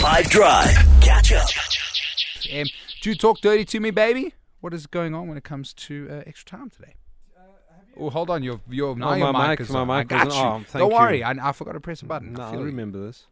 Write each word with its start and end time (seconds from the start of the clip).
Five 0.00 0.28
Drive. 0.30 0.70
Catch 1.00 1.32
up. 1.32 1.48
Um, 2.52 2.66
do 3.02 3.10
you 3.10 3.14
talk 3.16 3.40
dirty 3.40 3.64
to 3.66 3.80
me, 3.80 3.90
baby? 3.90 4.34
What 4.60 4.72
is 4.74 4.86
going 4.86 5.14
on 5.14 5.28
when 5.28 5.36
it 5.36 5.44
comes 5.44 5.72
to 5.74 6.08
uh, 6.10 6.22
extra 6.26 6.58
time 6.58 6.70
today? 6.70 6.94
Oh, 7.98 8.08
hold 8.10 8.30
on. 8.30 8.42
Your 8.42 8.60
your 8.68 8.96
now 8.96 9.10
Oh, 9.10 9.14
your 9.14 9.32
my 9.32 9.48
mic 9.50 9.58
mic- 9.60 9.68
is 9.68 9.70
my 9.74 9.80
on. 9.80 9.90
I 9.90 10.04
got 10.04 10.26
you. 10.28 10.32
on. 10.32 10.64
Thank 10.64 10.80
Don't 10.80 10.90
you. 10.90 10.96
worry. 10.96 11.22
I, 11.22 11.32
I 11.48 11.52
forgot 11.52 11.72
to 11.72 11.80
press 11.80 12.02
a 12.02 12.06
button. 12.06 12.32
No, 12.32 12.42
I 12.42 12.48
I 12.48 12.50
feel 12.52 12.60
you. 12.60 12.66
remember 12.66 12.98
this. 13.06 13.26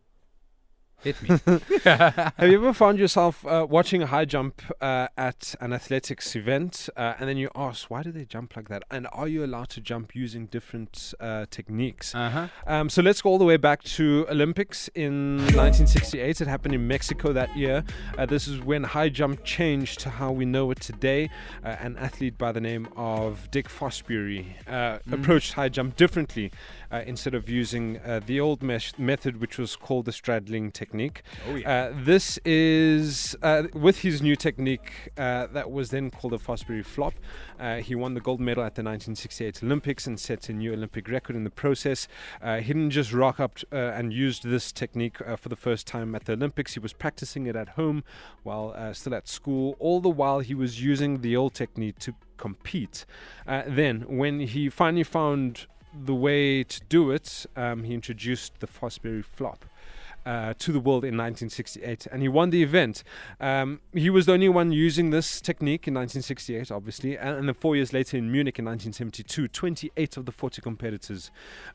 Hit 1.02 1.22
me. 1.22 1.28
Have 1.84 2.34
you 2.48 2.56
ever 2.56 2.72
found 2.72 2.98
yourself 2.98 3.46
uh, 3.46 3.64
watching 3.70 4.02
a 4.02 4.06
high 4.06 4.24
jump 4.24 4.60
uh, 4.80 5.06
at 5.16 5.54
an 5.60 5.72
athletics 5.72 6.34
event, 6.34 6.88
uh, 6.96 7.14
and 7.20 7.28
then 7.28 7.36
you 7.36 7.48
ask, 7.54 7.88
why 7.88 8.02
do 8.02 8.10
they 8.10 8.24
jump 8.24 8.56
like 8.56 8.68
that? 8.68 8.82
And 8.90 9.06
are 9.12 9.28
you 9.28 9.44
allowed 9.44 9.68
to 9.70 9.80
jump 9.80 10.16
using 10.16 10.46
different 10.46 11.14
uh, 11.20 11.46
techniques? 11.50 12.16
Uh 12.16 12.30
huh. 12.30 12.48
Um, 12.66 12.90
so 12.90 13.00
let's 13.00 13.22
go 13.22 13.30
all 13.30 13.38
the 13.38 13.44
way 13.44 13.56
back 13.56 13.84
to 13.84 14.26
Olympics 14.28 14.88
in 14.96 15.36
1968. 15.38 16.40
It 16.40 16.48
happened 16.48 16.74
in 16.74 16.88
Mexico 16.88 17.32
that 17.32 17.56
year. 17.56 17.84
Uh, 18.16 18.26
this 18.26 18.48
is 18.48 18.60
when 18.60 18.82
high 18.82 19.08
jump 19.08 19.44
changed 19.44 20.00
to 20.00 20.10
how 20.10 20.32
we 20.32 20.46
know 20.46 20.68
it 20.72 20.80
today. 20.80 21.30
Uh, 21.64 21.76
an 21.78 21.96
athlete 21.98 22.36
by 22.36 22.50
the 22.50 22.60
name 22.60 22.88
of 22.96 23.48
Dick 23.52 23.68
Fosbury 23.68 24.46
uh, 24.66 24.98
approached 25.12 25.52
high 25.52 25.68
jump 25.68 25.94
differently 25.94 26.50
uh, 26.90 27.02
instead 27.06 27.34
of 27.34 27.48
using 27.48 27.98
uh, 27.98 28.20
the 28.24 28.40
old 28.40 28.62
mesh- 28.62 28.98
method, 28.98 29.40
which 29.40 29.58
was 29.58 29.76
called 29.76 30.04
the 30.04 30.12
straddling 30.12 30.70
technique. 30.70 31.22
Oh, 31.48 31.54
yeah. 31.56 31.70
Uh, 31.70 31.92
this 31.94 32.38
is 32.44 33.36
uh, 33.42 33.64
with 33.74 33.98
his 34.00 34.22
new 34.22 34.36
technique 34.36 35.10
uh, 35.16 35.46
that 35.48 35.70
was 35.70 35.90
then 35.90 36.10
called 36.10 36.32
the 36.32 36.38
Fosbury 36.38 36.84
flop. 36.84 37.14
Uh, 37.58 37.76
he 37.76 37.94
won 37.94 38.14
the 38.14 38.20
gold 38.20 38.40
medal 38.40 38.62
at 38.62 38.74
the 38.74 38.82
1968 38.82 39.62
Olympics 39.62 40.06
and 40.06 40.18
set 40.18 40.48
a 40.48 40.52
new 40.52 40.72
Olympic 40.72 41.08
record 41.08 41.36
in 41.36 41.44
the 41.44 41.50
process. 41.50 42.08
Uh, 42.40 42.58
he 42.58 42.72
didn't 42.72 42.90
just 42.90 43.12
rock 43.12 43.40
up 43.40 43.58
uh, 43.72 43.76
and 43.76 44.12
used 44.12 44.44
this 44.44 44.72
technique 44.72 45.20
uh, 45.26 45.36
for 45.36 45.48
the 45.48 45.56
first 45.56 45.86
time 45.86 46.14
at 46.14 46.24
the 46.24 46.32
Olympics. 46.32 46.74
He 46.74 46.80
was 46.80 46.92
practicing 46.92 47.46
it 47.46 47.56
at 47.56 47.70
home 47.70 48.04
while 48.42 48.74
uh, 48.76 48.92
still 48.92 49.14
at 49.14 49.28
school. 49.28 49.76
All 49.78 50.00
the 50.00 50.08
while, 50.08 50.40
he 50.40 50.54
was 50.54 50.82
using 50.82 51.20
the 51.20 51.36
old 51.36 51.54
technique 51.54 51.98
to 52.00 52.14
compete. 52.36 53.04
Uh, 53.46 53.62
then, 53.66 54.04
when 54.06 54.40
he 54.40 54.68
finally 54.68 55.02
found 55.02 55.66
the 56.04 56.14
way 56.14 56.64
to 56.64 56.80
do 56.88 57.10
it, 57.10 57.46
um, 57.56 57.84
he 57.84 57.94
introduced 57.94 58.60
the 58.60 58.66
Fosbury 58.66 59.24
flop 59.24 59.64
uh, 60.28 60.52
to 60.58 60.72
the 60.72 60.80
world 60.80 61.04
in 61.04 61.16
1968, 61.16 62.06
and 62.12 62.20
he 62.20 62.28
won 62.28 62.50
the 62.50 62.62
event. 62.62 63.02
Um, 63.40 63.80
he 63.94 64.10
was 64.10 64.26
the 64.26 64.32
only 64.32 64.50
one 64.50 64.72
using 64.72 65.08
this 65.08 65.40
technique 65.40 65.88
in 65.88 65.94
1968, 65.94 66.70
obviously, 66.70 67.16
and, 67.16 67.36
and 67.36 67.48
then 67.48 67.54
four 67.54 67.76
years 67.76 67.94
later 67.94 68.18
in 68.18 68.30
Munich 68.30 68.58
in 68.58 68.66
1972, 68.66 69.48
28 69.48 70.16
of 70.18 70.26
the 70.26 70.32
40 70.32 70.60
competitors 70.60 71.30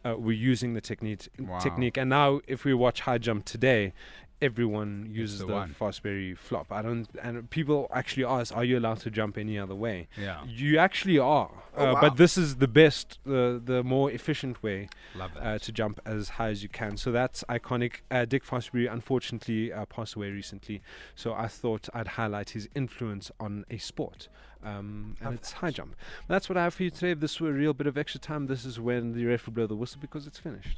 uh, 0.05 0.16
were 0.17 0.31
using 0.31 0.75
the 0.75 0.81
technique. 0.81 1.27
Wow. 1.39 1.57
Technique, 1.57 1.97
and 1.97 2.09
now 2.11 2.41
if 2.47 2.63
we 2.63 2.73
watch 2.73 3.01
high 3.01 3.17
jump 3.17 3.45
today. 3.45 3.94
Everyone 4.41 5.07
uses 5.09 5.39
the 5.39 5.45
the. 5.45 5.73
Fosbury 5.73 6.38
flop. 6.38 6.69
I 6.69 6.81
don't, 6.81 7.07
and 7.21 7.49
people 7.49 7.88
actually 7.94 8.25
ask, 8.25 8.53
"Are 8.53 8.66
you 8.66 8.77
allowed 8.77 8.99
to 9.01 9.09
jump 9.09 9.38
any 9.38 9.57
other 9.57 9.75
way?" 9.75 10.09
Yeah. 10.19 10.44
You 10.45 10.79
actually 10.79 11.17
are, 11.17 11.62
Oh, 11.75 11.89
uh, 11.89 11.93
wow. 11.93 12.02
but 12.02 12.17
this 12.17 12.38
is 12.38 12.57
the 12.57 12.67
best, 12.67 13.17
the 13.25 13.59
the 13.63 13.83
more 13.83 14.11
efficient 14.11 14.61
way 14.61 14.89
Love 15.16 15.33
that. 15.33 15.43
uh, 15.43 15.57
to 15.59 15.71
jump 15.71 15.99
as 16.05 16.29
high 16.29 16.49
as 16.49 16.61
you 16.61 16.69
can. 16.69 16.97
So 16.97 17.11
that's 17.11 17.43
iconic. 17.49 18.02
Uh, 18.11 18.25
Dick 18.25 18.45
Fosbury 18.45 18.91
unfortunately 18.91 19.73
uh, 19.73 19.85
passed 19.85 20.13
away 20.16 20.29
recently, 20.29 20.81
so 21.16 21.33
I 21.33 21.47
thought 21.47 21.89
I'd 21.94 22.09
highlight 22.09 22.51
his 22.51 22.69
influence 22.75 23.31
on 23.39 23.66
a 23.71 23.77
sport. 23.77 24.27
Um, 24.63 25.16
and 25.21 25.33
it's 25.33 25.51
high 25.53 25.71
jump. 25.71 25.95
That's 26.27 26.47
what 26.47 26.57
I 26.57 26.63
have 26.63 26.73
for 26.75 26.83
you 26.83 26.89
today. 26.89 27.11
If 27.11 27.19
this 27.19 27.41
were 27.41 27.49
a 27.49 27.53
real 27.53 27.73
bit 27.73 27.88
of 27.88 27.97
extra 27.97 28.19
time, 28.19 28.47
this 28.47 28.63
is 28.66 28.79
when 28.79 29.13
the 29.13 29.25
ref 29.25 29.45
will 29.45 29.53
blow 29.53 29.67
the 29.67 29.75
whistle 29.75 29.99
because 29.99 30.25
it's 30.27 30.39
finished. 30.39 30.77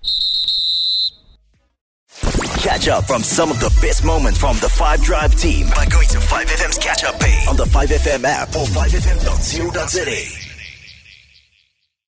Catch 2.64 2.88
up 2.88 3.04
from 3.06 3.22
some 3.22 3.52
of 3.52 3.60
the 3.60 3.70
best 3.82 4.04
moments 4.04 4.40
from 4.40 4.58
the 4.58 4.70
Five 4.70 5.02
Drive 5.04 5.36
team 5.36 5.68
by 5.76 5.86
going 5.86 6.08
to 6.08 6.18
5FM's 6.18 6.80
catch 6.80 7.04
up 7.04 7.20
page 7.20 7.48
on 7.48 7.58
the 7.58 7.66
5FM 7.66 8.24
app 8.24 8.50
or 8.56 8.66
5FM.co.za. 8.66 10.45